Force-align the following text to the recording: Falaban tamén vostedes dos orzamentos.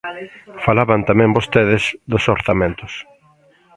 Falaban 0.65 1.01
tamén 1.09 1.35
vostedes 1.37 1.83
dos 2.11 2.23
orzamentos. 2.35 2.93